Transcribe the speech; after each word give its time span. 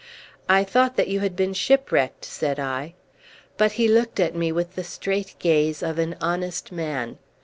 "I 0.49 0.63
thought 0.63 0.95
that 0.95 1.09
you 1.09 1.19
had 1.19 1.35
been 1.35 1.53
shipwrecked!" 1.53 2.25
said 2.25 2.59
I. 2.59 2.95
But 3.57 3.73
he 3.73 3.87
looked 3.87 4.19
at 4.19 4.33
me 4.33 4.51
with 4.51 4.73
the 4.73 4.83
straight 4.83 5.35
gaze 5.37 5.83
of 5.83 5.99
an 5.99 6.15
honest 6.19 6.71
man. 6.71 7.19